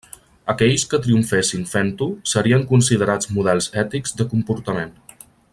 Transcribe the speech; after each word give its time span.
Aquells 0.53 0.85
que 0.93 0.99
triomfessin 1.03 1.67
fent-ho, 1.73 2.09
serien 2.33 2.65
considerats 2.73 3.33
models 3.39 3.71
ètics 3.85 4.21
de 4.23 4.31
comportament. 4.35 4.95